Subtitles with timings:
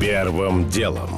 [0.00, 1.08] Первым делом.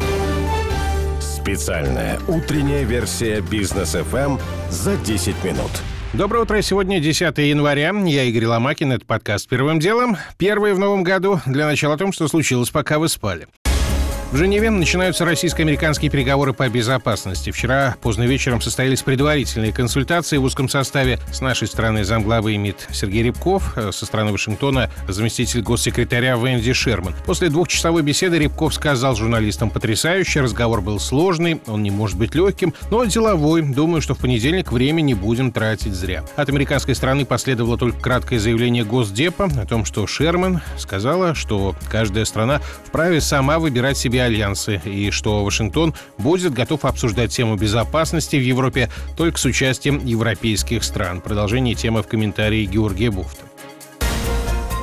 [1.21, 5.70] Специальная утренняя версия бизнес FM за 10 минут.
[6.12, 6.62] Доброе утро.
[6.62, 7.92] Сегодня 10 января.
[8.06, 8.93] Я Игорь Ломакин.
[8.93, 10.16] Это подкаст «Первым делом».
[10.36, 11.41] Первый в новом году.
[11.45, 13.49] Для начала о том, что случилось, пока вы спали.
[14.31, 17.51] В Женеве начинаются российско-американские переговоры по безопасности.
[17.51, 23.23] Вчера поздно вечером состоялись предварительные консультации в узком составе с нашей стороны замглавы МИД Сергей
[23.23, 27.14] Рябков, э, со стороны Вашингтона заместитель госсекретаря Венди Шерман.
[27.25, 32.74] После двухчасовой беседы Рябков сказал журналистам потрясающе, разговор был сложный, он не может быть легким,
[32.91, 33.62] но деловой.
[33.62, 36.22] Думаю, что в понедельник время не будем тратить зря.
[36.36, 42.27] От американской стороны последовало только краткое заявление Госдепа о том, что Шерман сказала, что каждая
[42.27, 48.36] страна вправе сама выбирать себе себе альянсы и что Вашингтон будет готов обсуждать тему безопасности
[48.36, 51.20] в Европе только с участием европейских стран.
[51.20, 53.44] Продолжение темы в комментарии Георгия Буфта.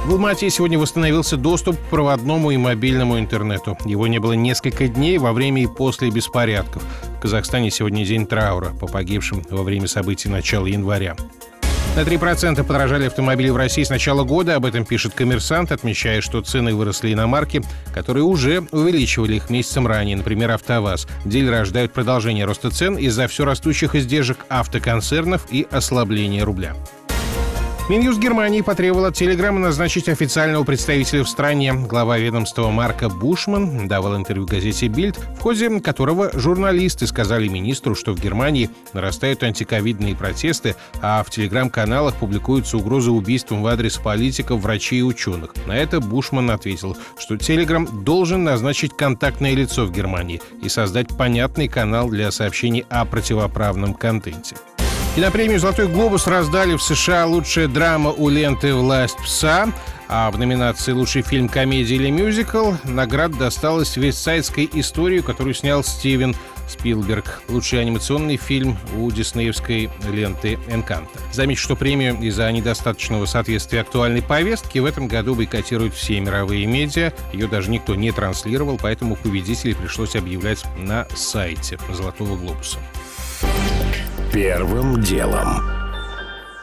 [0.05, 3.75] В Алмате сегодня восстановился доступ к проводному и мобильному интернету.
[3.85, 6.83] Его не было несколько дней во время и после беспорядков.
[7.17, 11.16] В Казахстане сегодня день траура по погибшим во время событий начала января.
[11.95, 14.55] На 3% подорожали автомобили в России с начала года.
[14.55, 17.61] Об этом пишет коммерсант, отмечая, что цены выросли и на марки,
[17.93, 20.17] которые уже увеличивали их месяцем ранее.
[20.17, 21.07] Например, АвтоВАЗ.
[21.23, 26.75] Дилеры ожидают продолжения роста цен из-за все растущих издержек автоконцернов и ослабления рубля.
[27.88, 31.72] Минюст Германии потребовал от Телеграма назначить официального представителя в стране.
[31.72, 38.13] Глава ведомства Марка Бушман давал интервью газете «Бильд», в ходе которого журналисты сказали министру, что
[38.13, 45.02] в Германии нарастают антиковидные протесты, а в телеграм-каналах публикуются угрозы убийством в адрес политиков, врачей
[45.02, 45.53] и ученых.
[45.67, 51.67] На это Бушман ответил, что Телеграм должен назначить контактное лицо в Германии и создать понятный
[51.67, 54.56] канал для сообщений о противоправном контенте.
[55.16, 59.69] Кинопремию «Золотой глобус» раздали в США лучшая драма у ленты «Власть пса»,
[60.08, 66.36] а в номинации «Лучший фильм, комедия или мюзикл» наград досталась «Вестсайдской истории», которую снял Стивен
[66.67, 67.42] Спилберг.
[67.50, 71.19] Лучший анимационный фильм у диснеевской ленты «Энканта».
[71.31, 77.13] Замечу, что премию из-за недостаточного соответствия актуальной повестке в этом году бойкотируют все мировые медиа.
[77.34, 82.79] Ее даже никто не транслировал, поэтому победителей пришлось объявлять на сайте «Золотого глобуса».
[84.31, 85.84] Первым делом.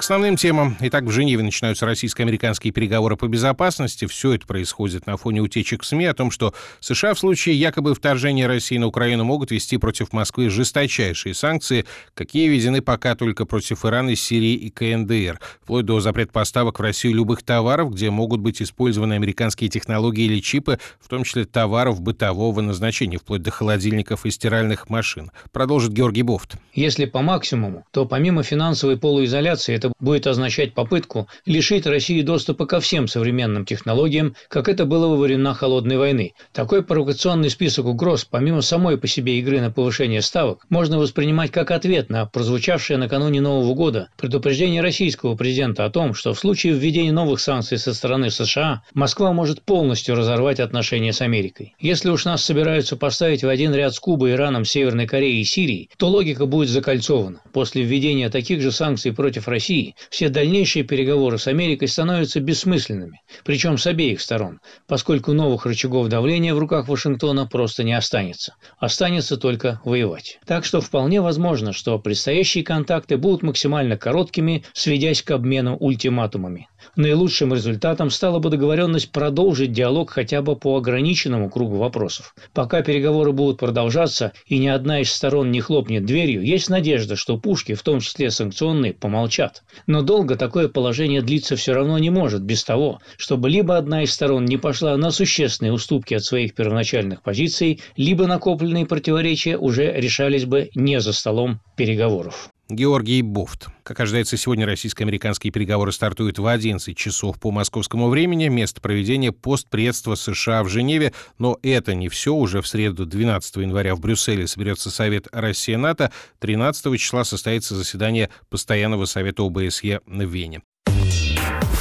[0.02, 0.76] Основным темам.
[0.80, 4.06] Итак, в Женеве начинаются российско-американские переговоры по безопасности.
[4.06, 8.48] Все это происходит на фоне утечек СМИ о том, что США в случае якобы вторжения
[8.48, 14.16] России на Украину могут вести против Москвы жесточайшие санкции, какие введены пока только против Ирана,
[14.16, 19.14] Сирии и КНДР, вплоть до запрет поставок в Россию любых товаров, где могут быть использованы
[19.14, 24.90] американские технологии или чипы, в том числе товаров бытового назначения, вплоть до холодильников и стиральных
[24.90, 25.30] машин.
[25.52, 26.56] Продолжит Георгий Бофт.
[26.74, 32.80] Если по максимуму, то помимо финансовой полуизоляции это будет означать попытку лишить России доступа ко
[32.80, 36.34] всем современным технологиям, как это было во времена Холодной войны.
[36.52, 41.70] Такой провокационный список угроз, помимо самой по себе игры на повышение ставок, можно воспринимать как
[41.70, 47.12] ответ на прозвучавшее накануне Нового года предупреждение российского президента о том, что в случае введения
[47.12, 51.74] новых санкций со стороны США Москва может полностью разорвать отношения с Америкой.
[51.78, 55.90] Если уж нас собираются поставить в один ряд с Кубой, Ираном, Северной Кореей и Сирией,
[55.96, 57.40] то логика будет закольцована.
[57.52, 63.78] После введения таких же санкций против России Все дальнейшие переговоры с Америкой становятся бессмысленными, причем
[63.78, 68.54] с обеих сторон, поскольку новых рычагов давления в руках Вашингтона просто не останется.
[68.78, 70.38] Останется только воевать.
[70.46, 76.68] Так что вполне возможно, что предстоящие контакты будут максимально короткими, сведясь к обмену ультиматумами.
[76.96, 82.34] Наилучшим результатом стала бы договоренность продолжить диалог хотя бы по ограниченному кругу вопросов.
[82.52, 87.38] Пока переговоры будут продолжаться и ни одна из сторон не хлопнет дверью, есть надежда, что
[87.38, 89.61] пушки, в том числе санкционные, помолчат.
[89.86, 94.12] Но долго такое положение длиться все равно не может без того, чтобы либо одна из
[94.12, 100.44] сторон не пошла на существенные уступки от своих первоначальных позиций, либо накопленные противоречия уже решались
[100.44, 102.51] бы не за столом переговоров.
[102.68, 103.66] Георгий Буфт.
[103.82, 108.48] Как ожидается, сегодня российско-американские переговоры стартуют в 11 часов по московскому времени.
[108.48, 111.12] Место проведения– постпредство США в Женеве.
[111.38, 112.34] Но это не все.
[112.34, 116.12] Уже в среду 12 января в Брюсселе соберется Совет Россия-НАТО.
[116.38, 120.62] 13 числа состоится заседание Постоянного совета ОБСЕ в Вене.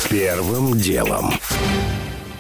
[0.10, 1.32] Первым делом.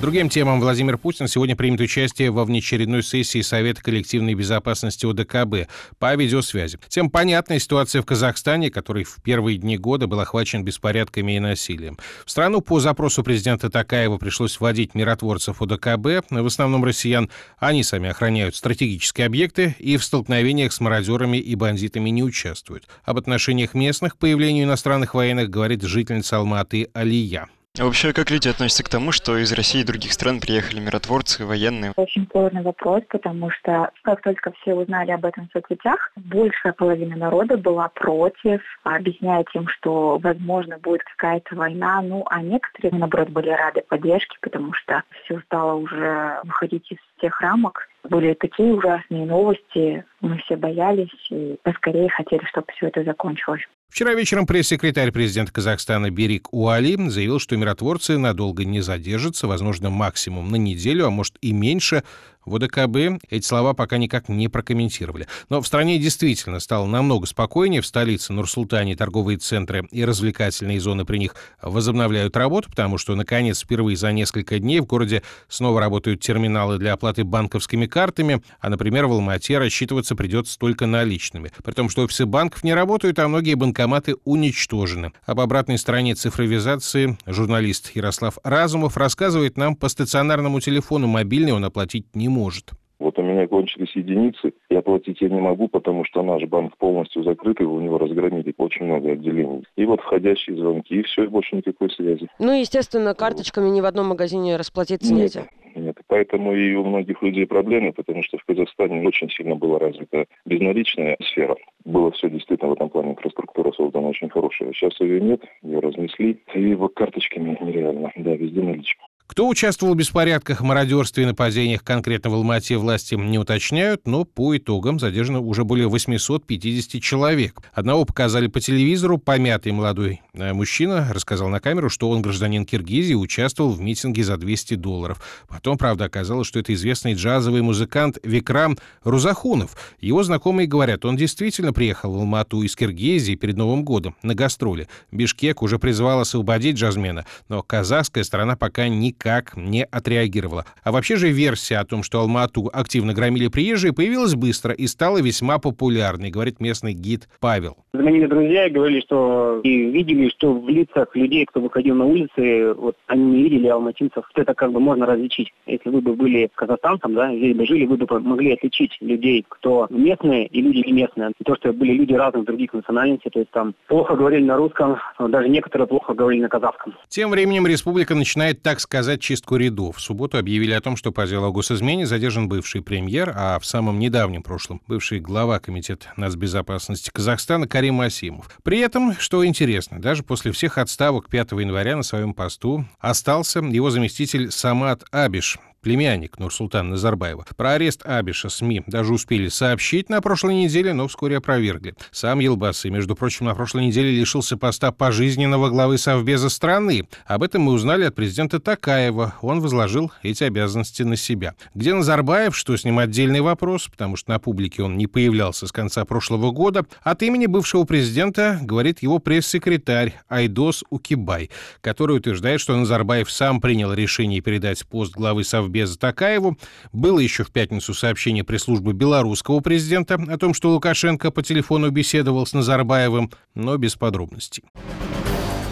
[0.01, 5.69] Другим темам Владимир Путин сегодня примет участие во внеочередной сессии Совета коллективной безопасности ОДКБ
[5.99, 6.79] по видеосвязи.
[6.87, 11.99] Тем понятная ситуация в Казахстане, который в первые дни года был охвачен беспорядками и насилием.
[12.25, 17.29] В страну по запросу президента Такаева пришлось вводить миротворцев ОДКБ, в основном россиян.
[17.59, 22.87] Они сами охраняют стратегические объекты и в столкновениях с мародерами и бандитами не участвуют.
[23.03, 27.49] Об отношениях местных к появлению иностранных военных говорит жительница Алматы Алия.
[27.79, 31.45] А вообще, как люди относятся к тому, что из России и других стран приехали миротворцы,
[31.45, 31.93] военные?
[31.95, 37.15] Очень сложный вопрос, потому что как только все узнали об этом в соцсетях, большая половина
[37.15, 42.01] народа была против, объясняя тем, что, возможно, будет какая-то война.
[42.01, 47.39] Ну, а некоторые, наоборот, были рады поддержке, потому что все стало уже выходить из тех
[47.41, 47.87] рамок.
[48.09, 53.61] Были такие ужасные новости, мы все боялись и поскорее хотели, чтобы все это закончилось.
[53.89, 60.49] Вчера вечером пресс-секретарь президента Казахстана Берик Уали заявил, что миротворцы надолго не задержатся, возможно, максимум
[60.49, 62.03] на неделю, а может и меньше.
[62.45, 65.27] В ОДКБ эти слова пока никак не прокомментировали.
[65.49, 67.81] Но в стране действительно стало намного спокойнее.
[67.81, 73.61] В столице Нур-Султане торговые центры и развлекательные зоны при них возобновляют работу, потому что, наконец,
[73.61, 79.05] впервые за несколько дней в городе снова работают терминалы для оплаты банковскими картами, а, например,
[79.05, 81.51] в Алмате рассчитываться придется только наличными.
[81.63, 85.11] При том, что офисы банков не работают, а многие банкоматы уничтожены.
[85.25, 91.07] Об обратной стороне цифровизации журналист Ярослав Разумов рассказывает нам по стационарному телефону.
[91.07, 92.71] Мобильный он оплатить не может.
[93.01, 97.23] Вот у меня кончились единицы, и оплатить я не могу, потому что наш банк полностью
[97.23, 99.63] закрыт, и у него разгромили очень много отделений.
[99.75, 102.27] И вот входящие звонки, и все, и больше никакой связи.
[102.37, 105.23] Ну, естественно, карточками ни в одном магазине расплатиться Нет.
[105.23, 105.47] нельзя.
[105.73, 110.25] Нет, поэтому и у многих людей проблемы, потому что в Казахстане очень сильно была развита
[110.45, 111.55] безналичная сфера.
[111.85, 114.73] Было все действительно в этом плане, инфраструктура создана очень хорошая.
[114.73, 119.01] Сейчас ее нет, ее разнесли, и вот карточками нереально, да, везде наличка.
[119.31, 124.57] Кто участвовал в беспорядках, мародерстве и нападениях конкретно в Алмате власти не уточняют, но по
[124.57, 127.61] итогам задержано уже более 850 человек.
[127.71, 133.13] Одного показали по телевизору, помятый молодой э, мужчина рассказал на камеру, что он гражданин Киргизии
[133.13, 135.23] участвовал в митинге за 200 долларов.
[135.47, 139.77] Потом, правда, оказалось, что это известный джазовый музыкант Викрам Рузахунов.
[140.01, 144.89] Его знакомые говорят, он действительно приехал в Алмату из Киргизии перед Новым годом на гастроли.
[145.09, 150.65] Бишкек уже призвал освободить джазмена, но казахская сторона пока не никак не отреагировала.
[150.83, 155.21] А вообще же версия о том, что Алмату активно громили приезжие, появилась быстро и стала
[155.21, 157.77] весьма популярной, говорит местный гид Павел.
[157.93, 162.73] Звонили друзья и говорили, что и видели, что в лицах людей, кто выходил на улицы,
[162.73, 164.25] вот они не видели алматинцев.
[164.33, 165.53] Это как бы можно различить.
[165.67, 169.87] Если вы бы были казахстанцем, да, здесь бы жили, вы бы могли отличить людей, кто
[169.89, 171.31] местные и люди не местные.
[171.39, 174.97] И то, что были люди разных других национальностей, то есть там плохо говорили на русском,
[175.19, 176.95] даже некоторые плохо говорили на казахском.
[177.09, 179.97] Тем временем республика начинает, так сказать, чистку рядов.
[179.97, 183.65] В субботу объявили о том, что по делу о госизмене задержан бывший премьер, а в
[183.65, 188.49] самом недавнем прошлом бывший глава Комитета нацбезопасности Казахстана Карим Асимов.
[188.63, 193.89] При этом, что интересно, даже после всех отставок 5 января на своем посту остался его
[193.89, 197.45] заместитель Самат Абиш, племянник Нурсултана Назарбаева.
[197.57, 201.95] Про арест Абиша СМИ даже успели сообщить на прошлой неделе, но вскоре опровергли.
[202.11, 207.07] Сам Елбасы, между прочим, на прошлой неделе лишился поста пожизненного главы Совбеза страны.
[207.25, 209.35] Об этом мы узнали от президента Такаева.
[209.41, 211.55] Он возложил эти обязанности на себя.
[211.73, 215.71] Где Назарбаев, что с ним отдельный вопрос, потому что на публике он не появлялся с
[215.71, 216.85] конца прошлого года.
[217.01, 221.49] От имени бывшего президента говорит его пресс-секретарь Айдос Укибай,
[221.81, 226.57] который утверждает, что Назарбаев сам принял решение передать пост главы Совбеза Совбеза Такаеву.
[226.91, 232.45] Было еще в пятницу сообщение пресс-службы белорусского президента о том, что Лукашенко по телефону беседовал
[232.45, 234.63] с Назарбаевым, но без подробностей.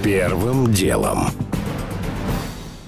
[0.02, 1.28] Первым делом.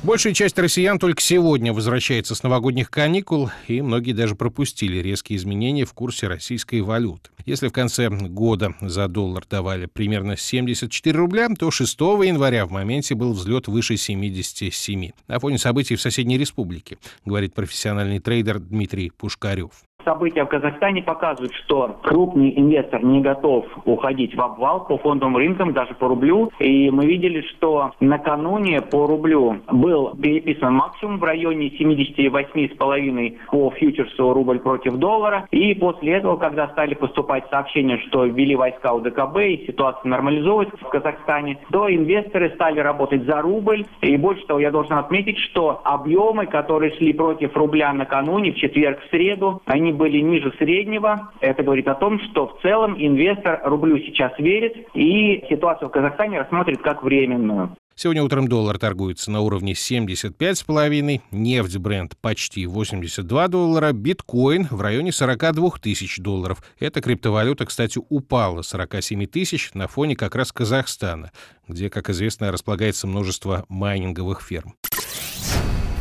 [0.03, 5.85] Большая часть россиян только сегодня возвращается с новогодних каникул, и многие даже пропустили резкие изменения
[5.85, 7.29] в курсе российской валюты.
[7.45, 13.13] Если в конце года за доллар давали примерно 74 рубля, то 6 января в моменте
[13.13, 19.71] был взлет выше 77 на фоне событий в соседней республике, говорит профессиональный трейдер Дмитрий Пушкарев.
[20.03, 25.73] События в Казахстане показывают, что крупный инвестор не готов уходить в обвал по фондовым рынкам,
[25.73, 26.51] даже по рублю.
[26.59, 34.33] И мы видели, что накануне по рублю был переписан максимум в районе 78,5 по фьючерсу
[34.33, 35.47] рубль против доллара.
[35.51, 40.89] И после этого, когда стали поступать сообщения, что ввели войска УДКБ и ситуация нормализовывается в
[40.89, 43.85] Казахстане, то инвесторы стали работать за рубль.
[44.01, 48.99] И больше того, я должен отметить, что объемы, которые шли против рубля накануне, в четверг,
[49.01, 51.31] в среду, они были ниже среднего.
[51.39, 56.39] Это говорит о том, что в целом инвестор рублю сейчас верит и ситуацию в Казахстане
[56.39, 57.75] рассматривает как временную.
[57.95, 65.11] Сегодня утром доллар торгуется на уровне 75,5, нефть бренд почти 82 доллара, биткоин в районе
[65.11, 66.63] 42 тысяч долларов.
[66.79, 71.31] Эта криптовалюта, кстати, упала 47 тысяч на фоне как раз Казахстана,
[71.67, 74.73] где, как известно, располагается множество майнинговых ферм.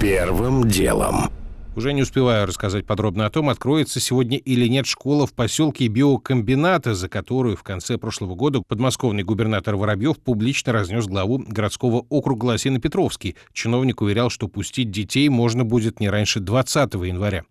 [0.00, 1.30] Первым делом.
[1.76, 6.94] Уже не успеваю рассказать подробно о том, откроется сегодня или нет школа в поселке биокомбината,
[6.94, 13.36] за которую в конце прошлого года подмосковный губернатор Воробьев публично разнес главу городского округа Лосино-Петровский.
[13.52, 17.44] Чиновник уверял, что пустить детей можно будет не раньше 20 января.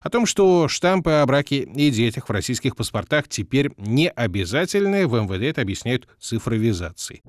[0.00, 5.20] О том, что штампы о браке и детях в российских паспортах теперь не обязательны, в
[5.20, 7.22] МВД это объясняют цифровизацией.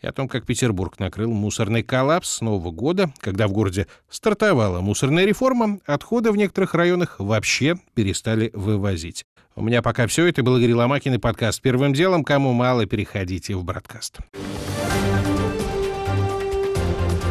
[0.00, 4.80] И о том, как Петербург накрыл мусорный коллапс с Нового года, когда в городе стартовала
[4.80, 9.24] мусорная реформа, отходы в некоторых районах вообще перестали вывозить.
[9.56, 10.26] У меня пока все.
[10.26, 12.22] Это был Игорь Ломакин и подкаст «Первым делом».
[12.22, 14.18] Кому мало, переходите в «Бродкаст».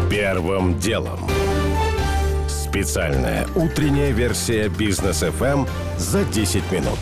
[0.09, 1.21] Первым делом.
[2.69, 7.00] Специальная утренняя версия бизнес FM за 10 минут.